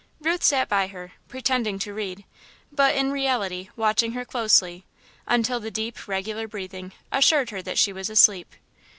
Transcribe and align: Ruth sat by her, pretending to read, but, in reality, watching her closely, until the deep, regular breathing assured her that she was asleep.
Ruth 0.19 0.41
sat 0.43 0.67
by 0.67 0.87
her, 0.87 1.11
pretending 1.27 1.77
to 1.77 1.93
read, 1.93 2.23
but, 2.71 2.95
in 2.95 3.11
reality, 3.11 3.69
watching 3.75 4.13
her 4.13 4.25
closely, 4.25 4.83
until 5.27 5.59
the 5.59 5.69
deep, 5.69 6.07
regular 6.07 6.47
breathing 6.47 6.93
assured 7.11 7.51
her 7.51 7.61
that 7.61 7.77
she 7.77 7.93
was 7.93 8.09
asleep. 8.09 8.55